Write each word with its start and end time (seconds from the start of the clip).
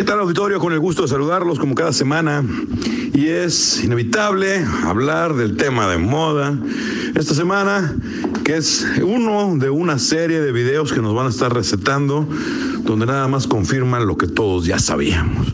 ¿Qué 0.00 0.06
tal 0.06 0.20
auditorio? 0.20 0.58
Con 0.58 0.72
el 0.72 0.80
gusto 0.80 1.02
de 1.02 1.08
saludarlos 1.08 1.58
como 1.58 1.74
cada 1.74 1.92
semana. 1.92 2.42
Y 3.12 3.26
es 3.28 3.84
inevitable 3.84 4.64
hablar 4.82 5.34
del 5.34 5.58
tema 5.58 5.90
de 5.90 5.98
moda 5.98 6.58
esta 7.14 7.34
semana, 7.34 7.94
que 8.42 8.56
es 8.56 8.86
uno 9.04 9.58
de 9.58 9.68
una 9.68 9.98
serie 9.98 10.40
de 10.40 10.52
videos 10.52 10.94
que 10.94 11.02
nos 11.02 11.14
van 11.14 11.26
a 11.26 11.28
estar 11.28 11.52
recetando, 11.52 12.26
donde 12.78 13.04
nada 13.04 13.28
más 13.28 13.46
confirman 13.46 14.06
lo 14.06 14.16
que 14.16 14.26
todos 14.26 14.64
ya 14.64 14.78
sabíamos 14.78 15.48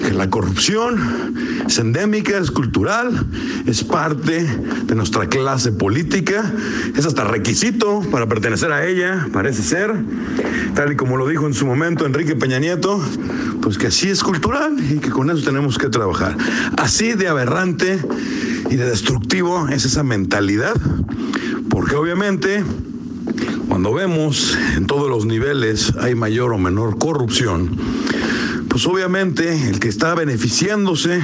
que 0.00 0.12
la 0.12 0.30
corrupción 0.30 1.34
es 1.66 1.78
endémica, 1.78 2.38
es 2.38 2.50
cultural, 2.50 3.26
es 3.66 3.84
parte 3.84 4.44
de 4.84 4.94
nuestra 4.94 5.28
clase 5.28 5.72
política, 5.72 6.52
es 6.96 7.06
hasta 7.06 7.24
requisito 7.24 8.00
para 8.10 8.26
pertenecer 8.26 8.72
a 8.72 8.86
ella, 8.86 9.28
parece 9.32 9.62
ser, 9.62 9.94
tal 10.74 10.92
y 10.92 10.96
como 10.96 11.16
lo 11.16 11.28
dijo 11.28 11.46
en 11.46 11.54
su 11.54 11.66
momento 11.66 12.06
Enrique 12.06 12.34
Peña 12.34 12.58
Nieto, 12.58 13.00
pues 13.62 13.78
que 13.78 13.88
así 13.88 14.08
es 14.08 14.22
cultural 14.22 14.76
y 14.78 14.98
que 14.98 15.10
con 15.10 15.30
eso 15.30 15.44
tenemos 15.44 15.78
que 15.78 15.88
trabajar. 15.88 16.36
Así 16.76 17.12
de 17.12 17.28
aberrante 17.28 18.00
y 18.70 18.76
de 18.76 18.86
destructivo 18.86 19.68
es 19.68 19.84
esa 19.84 20.02
mentalidad, 20.02 20.74
porque 21.68 21.94
obviamente 21.96 22.64
cuando 23.68 23.94
vemos 23.94 24.58
en 24.76 24.86
todos 24.86 25.08
los 25.08 25.26
niveles 25.26 25.94
hay 26.00 26.14
mayor 26.14 26.52
o 26.52 26.58
menor 26.58 26.98
corrupción, 26.98 27.70
pues 28.70 28.86
obviamente 28.86 29.68
el 29.68 29.80
que 29.80 29.88
está 29.88 30.14
beneficiándose 30.14 31.20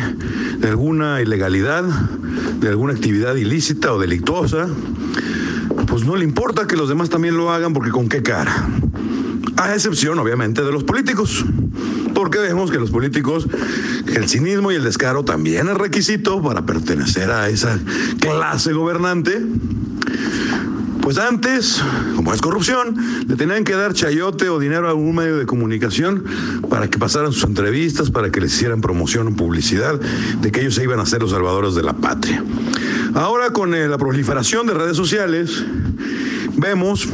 de 0.59 0.69
alguna 0.69 1.23
ilegalidad, 1.23 1.85
de 1.85 2.69
alguna 2.69 2.93
actividad 2.93 3.37
ilícita 3.37 3.93
o 3.93 4.01
delictuosa, 4.01 4.69
pues 5.87 6.05
no 6.05 6.17
le 6.17 6.25
importa 6.25 6.67
que 6.67 6.77
los 6.77 6.89
demás 6.89 7.09
también 7.09 7.37
lo 7.37 7.53
hagan 7.53 7.73
porque 7.73 7.91
con 7.91 8.09
qué 8.09 8.23
cara. 8.23 8.69
A 9.57 9.73
excepción, 9.73 10.19
obviamente, 10.19 10.63
de 10.63 10.73
los 10.73 10.83
políticos. 10.85 11.45
Porque 12.15 12.39
vemos 12.39 12.71
que 12.71 12.79
los 12.79 12.91
políticos, 12.91 13.47
el 14.07 14.29
cinismo 14.29 14.73
y 14.73 14.75
el 14.75 14.83
descaro 14.83 15.25
también 15.25 15.69
es 15.69 15.75
requisito 15.77 16.43
para 16.43 16.67
pertenecer 16.67 17.31
a 17.31 17.49
esa 17.49 17.79
clase 18.19 18.73
gobernante. 18.73 19.41
Pues 21.07 21.19
antes, 21.19 21.81
como 22.17 22.35
es 22.35 22.41
corrupción, 22.41 22.97
le 23.29 23.37
tenían 23.37 23.63
que 23.63 23.75
dar 23.75 23.95
chayote 23.95 24.49
o 24.49 24.59
dinero 24.59 24.89
a 24.89 24.91
algún 24.91 25.15
medio 25.15 25.37
de 25.37 25.47
comunicación 25.47 26.25
para 26.69 26.91
que 26.91 26.99
pasaran 26.99 27.31
sus 27.31 27.45
entrevistas, 27.45 28.11
para 28.11 28.33
que 28.33 28.41
les 28.41 28.53
hicieran 28.53 28.81
promoción 28.81 29.29
o 29.29 29.37
publicidad 29.37 30.01
de 30.01 30.51
que 30.51 30.63
ellos 30.63 30.75
se 30.75 30.83
iban 30.83 30.99
a 30.99 31.07
ser 31.07 31.23
los 31.23 31.31
salvadores 31.31 31.77
de 31.77 31.85
la 31.85 31.93
patria. 31.93 32.43
Ahora 33.15 33.51
con 33.51 33.73
eh, 33.73 33.87
la 33.87 33.99
proliferación 33.99 34.67
de 34.67 34.75
redes 34.75 34.97
sociales, 34.97 35.65
vemos 36.57 37.07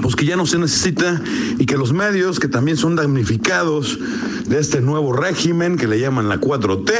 pues 0.00 0.16
que 0.16 0.24
ya 0.24 0.36
no 0.36 0.46
se 0.46 0.56
necesita 0.56 1.20
y 1.58 1.66
que 1.66 1.76
los 1.76 1.92
medios 1.92 2.40
que 2.40 2.48
también 2.48 2.78
son 2.78 2.96
damnificados 2.96 3.98
de 4.46 4.58
este 4.58 4.80
nuevo 4.80 5.12
régimen 5.12 5.76
que 5.76 5.86
le 5.86 6.00
llaman 6.00 6.30
la 6.30 6.40
4T, 6.40 6.94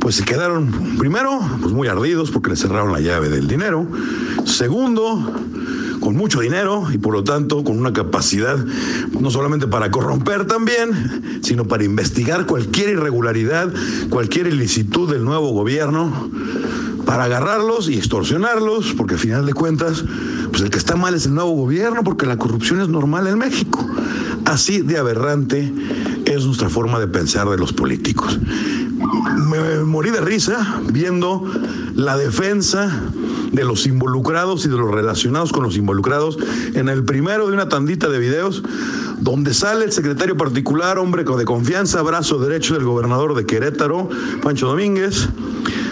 pues 0.00 0.16
se 0.16 0.24
quedaron, 0.24 0.96
primero, 0.98 1.38
pues 1.60 1.72
muy 1.72 1.86
ardidos 1.86 2.30
porque 2.30 2.50
le 2.50 2.56
cerraron 2.56 2.92
la 2.92 3.00
llave 3.00 3.28
del 3.28 3.46
dinero. 3.46 3.86
Segundo, 4.44 5.34
con 6.00 6.16
mucho 6.16 6.40
dinero 6.40 6.88
y 6.92 6.98
por 6.98 7.12
lo 7.12 7.22
tanto 7.22 7.62
con 7.62 7.78
una 7.78 7.92
capacidad 7.92 8.56
no 9.20 9.30
solamente 9.30 9.68
para 9.68 9.90
corromper 9.90 10.46
también, 10.46 11.40
sino 11.42 11.68
para 11.68 11.84
investigar 11.84 12.46
cualquier 12.46 12.88
irregularidad, 12.90 13.72
cualquier 14.08 14.46
ilicitud 14.46 15.10
del 15.10 15.24
nuevo 15.24 15.52
gobierno, 15.52 16.30
para 17.04 17.24
agarrarlos 17.24 17.88
y 17.88 17.98
extorsionarlos, 17.98 18.94
porque 18.96 19.14
al 19.14 19.20
final 19.20 19.44
de 19.44 19.52
cuentas, 19.52 20.04
pues 20.50 20.62
el 20.62 20.70
que 20.70 20.78
está 20.78 20.96
mal 20.96 21.14
es 21.14 21.26
el 21.26 21.34
nuevo 21.34 21.50
gobierno, 21.52 22.02
porque 22.04 22.24
la 22.24 22.36
corrupción 22.36 22.80
es 22.80 22.88
normal 22.88 23.26
en 23.26 23.38
México. 23.38 23.86
Así 24.44 24.80
de 24.80 24.98
aberrante 24.98 25.72
es 26.30 26.46
nuestra 26.46 26.68
forma 26.68 26.98
de 26.98 27.08
pensar 27.08 27.48
de 27.48 27.56
los 27.56 27.72
políticos 27.72 28.38
me 29.50 29.84
morí 29.84 30.10
de 30.10 30.20
risa 30.20 30.80
viendo 30.92 31.44
la 31.94 32.16
defensa 32.16 32.90
de 33.52 33.64
los 33.64 33.86
involucrados 33.86 34.64
y 34.64 34.68
de 34.68 34.76
los 34.76 34.90
relacionados 34.90 35.52
con 35.52 35.64
los 35.64 35.76
involucrados 35.76 36.38
en 36.74 36.88
el 36.88 37.04
primero 37.04 37.48
de 37.48 37.54
una 37.54 37.68
tandita 37.68 38.08
de 38.08 38.18
videos 38.18 38.62
donde 39.18 39.52
sale 39.52 39.84
el 39.84 39.92
secretario 39.92 40.36
particular, 40.36 40.98
hombre 40.98 41.24
de 41.24 41.44
confianza, 41.44 42.00
brazo 42.02 42.38
derecho 42.38 42.74
del 42.74 42.84
gobernador 42.84 43.34
de 43.34 43.44
Querétaro, 43.44 44.08
Pancho 44.42 44.68
Domínguez, 44.68 45.28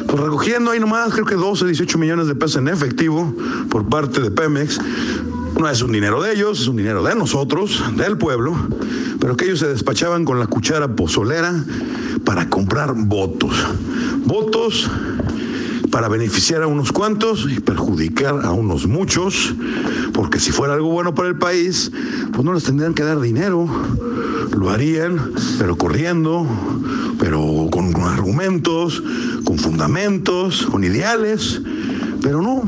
pues 0.07 0.23
recogiendo 0.23 0.71
ahí 0.71 0.81
nomás 0.81 1.13
creo 1.13 1.27
que 1.27 1.35
12, 1.35 1.67
18 1.67 1.99
millones 1.99 2.27
de 2.29 2.35
pesos 2.35 2.57
en 2.57 2.69
efectivo 2.69 3.35
por 3.69 3.87
parte 3.89 4.21
de 4.21 4.31
Pemex. 4.31 4.81
No 5.59 5.69
es 5.69 5.83
un 5.83 5.91
dinero 5.91 6.23
de 6.23 6.33
ellos, 6.35 6.61
es 6.61 6.69
un 6.69 6.77
dinero 6.77 7.03
de 7.03 7.17
nosotros, 7.17 7.83
del 7.97 8.17
pueblo, 8.17 8.55
pero 9.19 9.37
que 9.37 9.47
ellos 9.47 9.59
se 9.59 9.67
despachaban 9.67 10.25
con 10.25 10.39
la 10.39 10.47
cuchara 10.47 10.95
pozolera 10.95 11.53
para 12.25 12.49
comprar 12.49 12.95
votos. 12.95 13.53
Votos 14.25 14.89
para 15.91 16.07
beneficiar 16.09 16.63
a 16.63 16.69
unos 16.69 16.93
cuantos 16.93 17.49
y 17.51 17.59
perjudicar 17.59 18.45
a 18.45 18.53
unos 18.53 18.87
muchos, 18.87 19.53
porque 20.13 20.39
si 20.39 20.53
fuera 20.53 20.75
algo 20.75 20.91
bueno 20.91 21.15
para 21.17 21.29
el 21.29 21.39
país, 21.39 21.91
pues 22.33 22.45
no 22.45 22.53
les 22.53 22.63
tendrían 22.63 22.95
que 22.95 23.03
dar 23.03 23.19
dinero, 23.19 23.69
lo 24.57 24.71
harían, 24.71 25.33
pero 25.59 25.77
corriendo, 25.77 26.47
pero 27.19 27.69
con, 27.73 27.97
argumentos, 27.97 29.03
con 29.45 29.59
fundamentos, 29.59 30.67
con 30.67 30.85
ideales, 30.85 31.61
pero 32.23 32.43
no. 32.43 32.63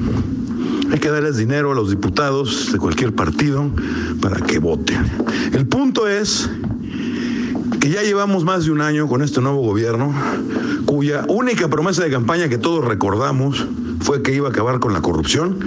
Hay 0.92 0.98
que 0.98 1.10
darles 1.10 1.36
dinero 1.36 1.72
a 1.72 1.74
los 1.74 1.90
diputados 1.90 2.72
de 2.72 2.78
cualquier 2.78 3.14
partido 3.14 3.70
para 4.20 4.36
que 4.40 4.58
voten. 4.58 5.04
El 5.52 5.66
punto 5.66 6.08
es 6.08 6.50
que 7.80 7.90
ya 7.90 8.02
llevamos 8.02 8.44
más 8.44 8.64
de 8.64 8.72
un 8.72 8.80
año 8.80 9.08
con 9.08 9.22
este 9.22 9.40
nuevo 9.40 9.60
gobierno, 9.60 10.12
cuya 10.86 11.24
única 11.28 11.68
promesa 11.68 12.02
de 12.02 12.10
campaña 12.10 12.48
que 12.48 12.58
todos 12.58 12.84
recordamos 12.84 13.66
fue 14.00 14.22
que 14.22 14.34
iba 14.34 14.48
a 14.48 14.50
acabar 14.50 14.80
con 14.80 14.92
la 14.92 15.00
corrupción 15.00 15.58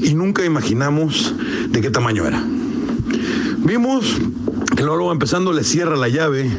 y 0.00 0.14
nunca 0.14 0.44
imaginamos 0.44 1.34
de 1.70 1.80
qué 1.80 1.90
tamaño 1.90 2.26
era. 2.26 2.44
Vimos 3.58 4.16
que 4.76 4.82
luego 4.82 5.10
empezando 5.12 5.52
le 5.52 5.64
cierra 5.64 5.96
la 5.96 6.08
llave 6.08 6.50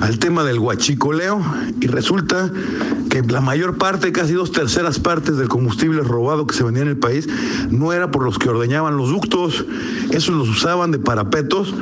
al 0.00 0.18
tema 0.18 0.44
del 0.44 0.58
huachicoleo 0.58 1.42
y 1.80 1.86
resulta 1.88 2.50
la 3.22 3.40
mayor 3.40 3.78
parte, 3.78 4.12
casi 4.12 4.32
dos 4.32 4.52
terceras 4.52 4.98
partes 4.98 5.36
del 5.36 5.48
combustible 5.48 6.02
robado 6.02 6.46
que 6.46 6.54
se 6.54 6.64
vendía 6.64 6.82
en 6.82 6.88
el 6.88 6.96
país 6.96 7.28
no 7.70 7.92
era 7.92 8.10
por 8.10 8.24
los 8.24 8.38
que 8.38 8.48
ordeñaban 8.48 8.96
los 8.96 9.10
ductos, 9.10 9.64
esos 10.10 10.34
los 10.34 10.48
usaban 10.48 10.90
de 10.90 10.98
parapetos 10.98 11.74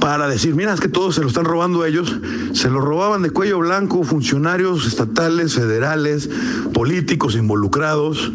para 0.00 0.28
decir, 0.28 0.54
mira, 0.54 0.74
es 0.74 0.80
que 0.80 0.88
todos 0.88 1.14
se 1.14 1.22
lo 1.22 1.28
están 1.28 1.44
robando 1.44 1.84
ellos, 1.84 2.14
se 2.52 2.68
lo 2.68 2.80
robaban 2.80 3.22
de 3.22 3.30
cuello 3.30 3.58
blanco 3.58 4.02
funcionarios 4.04 4.86
estatales, 4.86 5.54
federales, 5.54 6.28
políticos 6.72 7.36
involucrados, 7.36 8.30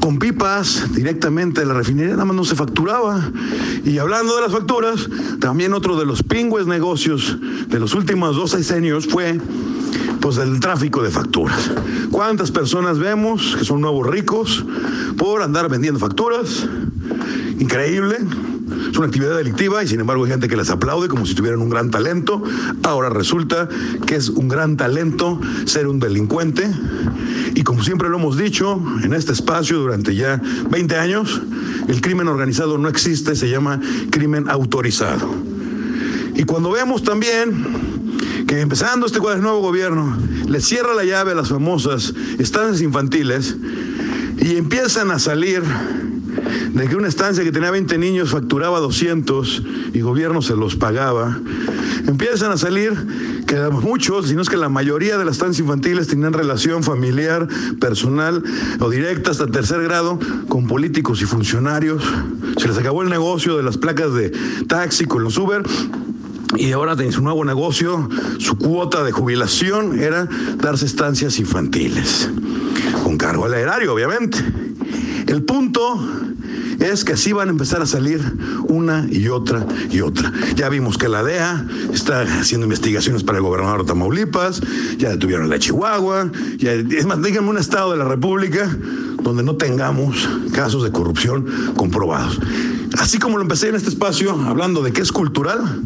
con 0.00 0.18
pipas 0.18 0.92
directamente 0.94 1.60
de 1.60 1.66
la 1.66 1.74
refinería, 1.74 2.12
nada 2.12 2.24
más 2.24 2.36
no 2.36 2.44
se 2.44 2.54
facturaba. 2.54 3.28
Y 3.84 3.98
hablando 3.98 4.36
de 4.36 4.42
las 4.42 4.52
facturas, 4.52 5.08
también 5.40 5.72
otro 5.72 5.96
de 5.98 6.06
los 6.06 6.22
pingües 6.22 6.66
negocios 6.66 7.36
de 7.68 7.78
los 7.80 7.94
últimos 7.94 8.36
dos 8.36 8.54
años 8.70 9.06
fue 9.06 9.40
pues 10.20 10.38
el 10.38 10.60
tráfico 10.60 11.02
de 11.02 11.10
facturas. 11.10 11.70
¿Cuántas 12.10 12.50
personas 12.50 12.98
vemos 12.98 13.56
que 13.58 13.64
son 13.64 13.80
nuevos 13.80 14.06
ricos 14.06 14.64
por 15.16 15.42
andar 15.42 15.68
vendiendo 15.68 16.00
facturas? 16.00 16.66
Increíble. 17.58 18.18
Es 18.90 18.96
una 18.96 19.06
actividad 19.06 19.36
delictiva 19.36 19.82
y 19.82 19.88
sin 19.88 20.00
embargo 20.00 20.24
hay 20.24 20.30
gente 20.30 20.48
que 20.48 20.56
les 20.56 20.70
aplaude 20.70 21.08
como 21.08 21.26
si 21.26 21.34
tuvieran 21.34 21.60
un 21.60 21.70
gran 21.70 21.90
talento. 21.90 22.42
Ahora 22.82 23.10
resulta 23.10 23.68
que 24.06 24.16
es 24.16 24.28
un 24.28 24.48
gran 24.48 24.76
talento 24.76 25.40
ser 25.66 25.86
un 25.86 26.00
delincuente. 26.00 26.68
Y 27.54 27.62
como 27.62 27.82
siempre 27.82 28.08
lo 28.08 28.18
hemos 28.18 28.36
dicho 28.36 28.82
en 29.02 29.12
este 29.12 29.32
espacio 29.32 29.78
durante 29.78 30.14
ya 30.14 30.40
20 30.70 30.96
años, 30.96 31.40
el 31.88 32.00
crimen 32.00 32.28
organizado 32.28 32.78
no 32.78 32.88
existe, 32.88 33.36
se 33.36 33.48
llama 33.48 33.80
crimen 34.10 34.48
autorizado. 34.48 35.28
Y 36.34 36.44
cuando 36.44 36.70
vemos 36.70 37.02
también 37.02 37.95
que 38.46 38.60
empezando 38.60 39.06
este 39.06 39.18
nuevo 39.18 39.60
gobierno 39.60 40.16
le 40.46 40.60
cierra 40.60 40.94
la 40.94 41.04
llave 41.04 41.32
a 41.32 41.34
las 41.34 41.48
famosas 41.48 42.14
estancias 42.38 42.80
infantiles 42.80 43.56
y 44.38 44.56
empiezan 44.56 45.10
a 45.10 45.18
salir 45.18 45.62
de 46.72 46.88
que 46.88 46.94
una 46.94 47.08
estancia 47.08 47.42
que 47.42 47.50
tenía 47.50 47.70
20 47.70 47.98
niños 47.98 48.30
facturaba 48.30 48.78
200 48.80 49.62
y 49.94 50.00
gobierno 50.00 50.42
se 50.42 50.54
los 50.54 50.76
pagaba, 50.76 51.40
empiezan 52.06 52.52
a 52.52 52.56
salir 52.56 52.92
que 53.46 53.56
muchos, 53.70 54.28
si 54.28 54.34
no 54.34 54.42
es 54.42 54.48
que 54.48 54.56
la 54.56 54.68
mayoría 54.68 55.16
de 55.18 55.24
las 55.24 55.36
estancias 55.36 55.60
infantiles 55.60 56.06
tenían 56.06 56.32
relación 56.32 56.82
familiar, 56.82 57.48
personal 57.80 58.42
o 58.80 58.90
directa 58.90 59.30
hasta 59.30 59.46
tercer 59.46 59.82
grado 59.82 60.18
con 60.48 60.66
políticos 60.66 61.22
y 61.22 61.24
funcionarios. 61.24 62.02
Se 62.58 62.68
les 62.68 62.76
acabó 62.76 63.02
el 63.02 63.08
negocio 63.08 63.56
de 63.56 63.62
las 63.62 63.78
placas 63.78 64.12
de 64.14 64.30
taxi 64.66 65.06
con 65.06 65.24
los 65.24 65.38
Uber 65.38 65.62
y 66.58 66.72
ahora 66.72 66.94
en 66.98 67.12
su 67.12 67.22
nuevo 67.22 67.44
negocio, 67.44 68.08
su 68.38 68.56
cuota 68.56 69.04
de 69.04 69.12
jubilación 69.12 69.98
era 69.98 70.28
darse 70.56 70.86
estancias 70.86 71.38
infantiles, 71.38 72.28
con 73.02 73.18
cargo 73.18 73.44
al 73.44 73.54
erario, 73.54 73.94
obviamente. 73.94 74.38
El 75.26 75.42
punto 75.42 75.98
es 76.78 77.04
que 77.04 77.14
así 77.14 77.32
van 77.32 77.48
a 77.48 77.50
empezar 77.50 77.82
a 77.82 77.86
salir 77.86 78.20
una 78.68 79.06
y 79.10 79.28
otra 79.28 79.66
y 79.90 80.00
otra. 80.00 80.32
Ya 80.54 80.68
vimos 80.68 80.98
que 80.98 81.08
la 81.08 81.22
DEA 81.22 81.66
está 81.92 82.22
haciendo 82.22 82.66
investigaciones 82.66 83.22
para 83.22 83.38
el 83.38 83.44
gobernador 83.44 83.82
de 83.82 83.88
Tamaulipas, 83.88 84.60
ya 84.98 85.10
detuvieron 85.10 85.48
la 85.48 85.58
Chihuahua, 85.58 86.30
ya, 86.58 86.72
es 86.72 87.06
más, 87.06 87.22
díganme 87.22 87.50
un 87.50 87.58
estado 87.58 87.92
de 87.92 87.98
la 87.98 88.04
República 88.04 88.68
donde 89.22 89.42
no 89.42 89.56
tengamos 89.56 90.28
casos 90.52 90.84
de 90.84 90.92
corrupción 90.92 91.46
comprobados. 91.76 92.38
Así 92.98 93.18
como 93.18 93.36
lo 93.36 93.42
empecé 93.42 93.68
en 93.68 93.74
este 93.74 93.88
espacio 93.88 94.32
hablando 94.46 94.82
de 94.82 94.92
que 94.92 95.00
es 95.00 95.12
cultural, 95.12 95.82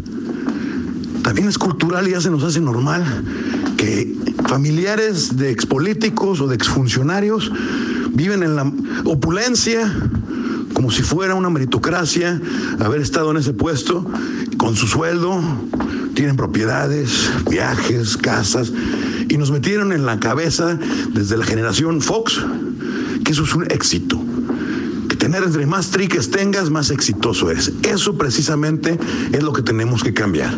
también 1.31 1.47
es 1.47 1.59
cultural 1.59 2.09
y 2.09 2.11
ya 2.11 2.21
se 2.21 2.29
nos 2.29 2.43
hace 2.43 2.61
normal 2.61 3.05
que 3.77 4.17
familiares 4.49 5.37
de 5.37 5.53
expolíticos 5.53 6.41
o 6.41 6.49
de 6.49 6.57
exfuncionarios 6.57 7.53
viven 8.13 8.43
en 8.43 8.57
la 8.57 8.73
opulencia 9.05 9.95
como 10.73 10.91
si 10.91 11.05
fuera 11.05 11.37
una 11.37 11.49
meritocracia 11.49 12.41
haber 12.81 13.01
estado 13.01 13.31
en 13.31 13.37
ese 13.37 13.53
puesto 13.53 14.11
con 14.57 14.75
su 14.75 14.89
sueldo, 14.89 15.41
tienen 16.15 16.35
propiedades, 16.35 17.31
viajes, 17.49 18.17
casas, 18.17 18.73
y 19.29 19.37
nos 19.39 19.53
metieron 19.53 19.93
en 19.93 20.07
la 20.07 20.19
cabeza 20.19 20.81
desde 21.15 21.37
la 21.37 21.45
generación 21.45 22.01
Fox 22.01 22.41
que 23.25 23.31
eso 23.31 23.45
es 23.45 23.55
un 23.55 23.71
éxito. 23.71 24.21
Tener 25.21 25.45
entre 25.45 25.67
más 25.67 25.91
triques 25.91 26.31
tengas, 26.31 26.71
más 26.71 26.91
exitoso 26.91 27.51
eres. 27.51 27.71
Eso 27.83 28.17
precisamente 28.17 28.99
es 29.31 29.43
lo 29.43 29.53
que 29.53 29.61
tenemos 29.61 30.03
que 30.03 30.15
cambiar. 30.15 30.51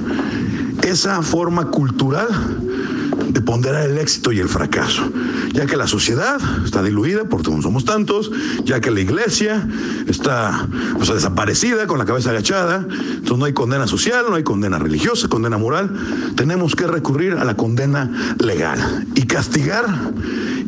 Esa 0.93 1.23
forma 1.23 1.71
cultural 1.71 2.29
de 3.31 3.41
ponderar 3.41 3.89
el 3.89 3.97
éxito 3.97 4.31
y 4.31 4.41
el 4.41 4.49
fracaso, 4.50 5.11
ya 5.55 5.65
que 5.65 5.79
la 5.79 5.87
sociedad 5.87 6.39
está 6.67 6.83
diluida 6.83 7.25
porque 7.25 7.50
no 7.50 7.62
somos 7.62 7.87
tantos, 7.87 8.31
ya 8.67 8.79
que 8.83 8.91
la 8.91 9.00
iglesia 9.00 9.67
está 10.06 10.69
o 11.00 11.05
sea, 11.06 11.15
desaparecida 11.15 11.87
con 11.87 11.99
la 11.99 12.05
cabeza 12.05 12.29
agachada, 12.29 12.87
entonces 12.91 13.39
no 13.39 13.47
hay 13.47 13.55
condena 13.55 13.87
social, 13.87 14.27
no 14.29 14.35
hay 14.35 14.43
condena 14.43 14.79
religiosa, 14.79 15.29
condena 15.29 15.56
moral, 15.56 15.99
tenemos 16.37 16.77
que 16.77 16.87
recurrir 16.87 17.39
a 17.39 17.44
la 17.47 17.56
condena 17.56 18.35
legal 18.39 19.06
y 19.15 19.23
castigar 19.23 19.87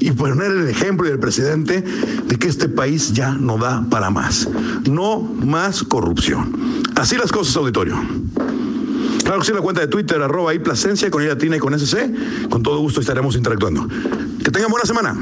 y 0.01 0.11
poner 0.13 0.53
el 0.53 0.69
ejemplo 0.69 1.07
y 1.07 1.11
el 1.11 1.19
presidente 1.19 1.83
de 1.83 2.39
que 2.39 2.49
este 2.49 2.71
país 2.71 3.13
ya 3.13 3.33
no 3.35 3.59
da 3.59 3.85
para 3.91 4.09
más, 4.09 4.49
no 4.91 5.21
más 5.21 5.83
corrupción. 5.83 6.83
Así 6.97 7.19
las 7.19 7.31
cosas, 7.31 7.55
auditorio. 7.59 8.01
Claro 9.25 9.41
que 9.41 9.47
sí, 9.47 9.53
la 9.53 9.61
cuenta 9.61 9.81
de 9.81 9.89
Twitter, 9.89 10.21
arroba 10.23 10.55
y 10.55 10.59
Plasencia, 10.61 11.11
con 11.11 11.23
ella 11.23 11.37
Tina 11.37 11.57
y 11.57 11.59
con 11.59 11.75
SC. 11.79 12.49
Con 12.49 12.63
todo 12.63 12.79
gusto 12.79 13.01
estaremos 13.01 13.35
interactuando. 13.35 13.89
Que 14.45 14.51
tengan 14.51 14.71
buena 14.71 14.87
semana. 14.87 15.13